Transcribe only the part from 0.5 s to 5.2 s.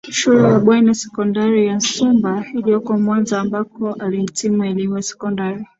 Bweni ya Sekondari ya Nsumba iliyoko Mwanza ambako alihitimu elimu ya